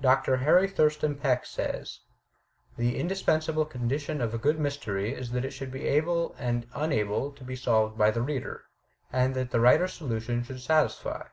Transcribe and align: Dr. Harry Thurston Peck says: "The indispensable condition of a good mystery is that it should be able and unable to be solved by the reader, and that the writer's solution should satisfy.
Dr. 0.00 0.38
Harry 0.38 0.66
Thurston 0.66 1.14
Peck 1.14 1.46
says: 1.46 2.00
"The 2.76 2.96
indispensable 2.98 3.64
condition 3.64 4.20
of 4.20 4.34
a 4.34 4.38
good 4.38 4.58
mystery 4.58 5.14
is 5.14 5.30
that 5.30 5.44
it 5.44 5.52
should 5.52 5.70
be 5.70 5.86
able 5.86 6.34
and 6.36 6.66
unable 6.74 7.30
to 7.34 7.44
be 7.44 7.54
solved 7.54 7.96
by 7.96 8.10
the 8.10 8.22
reader, 8.22 8.64
and 9.12 9.36
that 9.36 9.52
the 9.52 9.60
writer's 9.60 9.92
solution 9.92 10.42
should 10.42 10.60
satisfy. 10.60 11.26